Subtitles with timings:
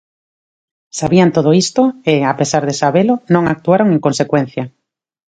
[0.99, 1.81] Sabían todo isto,
[2.13, 4.63] e, a pesar de sabelo, non actuaron en consecuencia.